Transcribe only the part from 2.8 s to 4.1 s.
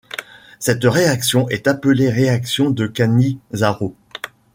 Cannizzaro.